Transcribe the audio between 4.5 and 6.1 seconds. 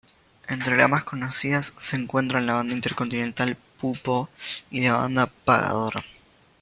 y la banda Pagador.